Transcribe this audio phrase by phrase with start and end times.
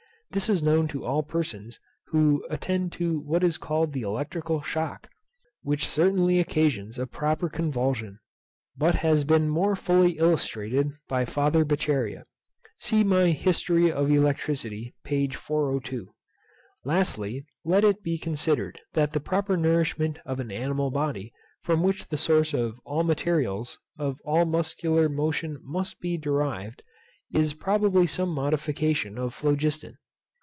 [0.33, 5.09] This is known to all persons who attend to what is called the electrical shock;
[5.61, 8.17] which certainly occasions a proper convulsion,
[8.77, 12.23] but has been more fully illustrated by Father Beccaria.
[12.79, 15.27] See my History of Electricity, p.
[15.27, 16.15] 402.
[16.85, 22.07] Lastly, Let it be considered that the proper nourishment of an animal body, from which
[22.07, 26.83] the source and materials of all muscular motion must be derived,
[27.33, 29.97] is probably some modification of phlogiston.